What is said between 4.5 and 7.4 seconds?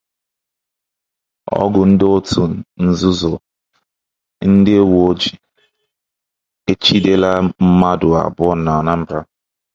Ndị Uweojii Ejidela